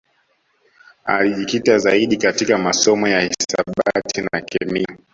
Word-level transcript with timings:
Alijikita 1.05 1.77
zaidi 1.79 2.17
katika 2.17 2.57
masomo 2.57 3.07
ya 3.07 3.21
hisabati 3.21 4.21
na 4.33 4.41
kemia 4.41 4.97